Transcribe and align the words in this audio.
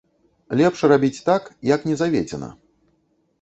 Лепш 0.61 0.79
рабіць 0.91 1.23
так, 1.27 1.43
як 1.73 1.85
не 1.91 1.95
заведзена. 2.01 2.49